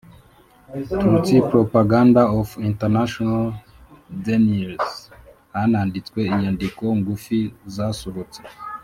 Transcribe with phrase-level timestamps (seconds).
[0.99, 3.37] Tutsi Propaganda of international
[4.25, 4.89] deniers
[5.53, 7.39] Hananditswe inyandiko ngufi
[7.75, 8.41] zasohotse